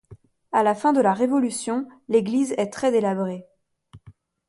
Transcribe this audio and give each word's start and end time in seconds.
À 0.51 0.63
la 0.63 0.73
fin 0.73 0.93
de 0.93 0.99
la 0.99 1.13
Révolution, 1.13 1.87
l'église 2.09 2.53
est 2.53 2.73
très 2.73 2.91
délabrée. 2.91 3.45